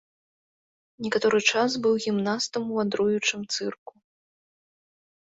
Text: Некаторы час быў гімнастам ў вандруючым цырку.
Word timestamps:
Некаторы 1.07 1.39
час 1.49 1.75
быў 1.83 1.93
гімнастам 2.05 2.63
ў 2.67 2.73
вандруючым 2.79 3.41
цырку. 3.57 3.93